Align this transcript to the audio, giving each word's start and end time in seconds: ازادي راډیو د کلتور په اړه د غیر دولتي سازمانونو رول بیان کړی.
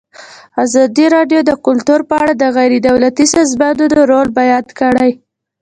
ازادي 0.63 1.05
راډیو 1.15 1.39
د 1.45 1.51
کلتور 1.65 1.99
په 2.09 2.15
اړه 2.21 2.33
د 2.37 2.43
غیر 2.55 2.73
دولتي 2.87 3.25
سازمانونو 3.35 3.99
رول 4.11 4.27
بیان 4.39 4.65
کړی. 4.79 5.11